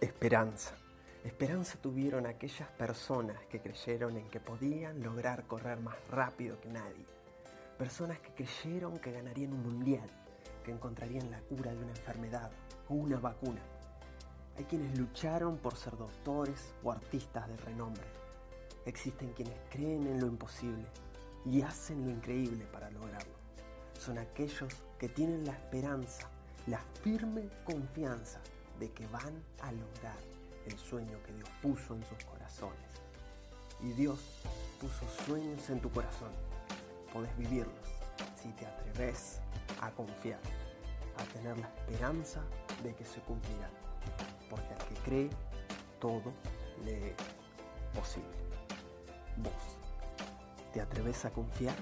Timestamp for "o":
12.88-12.94, 16.82-16.92